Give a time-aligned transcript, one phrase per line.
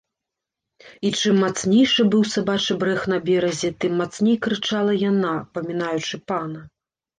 [1.09, 6.69] І чым мацнейшы быў сабачы брэх на беразе, тым мацней крычала яна, памінаючы пана.